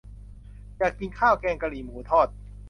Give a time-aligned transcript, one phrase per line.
[0.77, 2.27] อยากกินข้าวแกงกะหรี่หมูทอด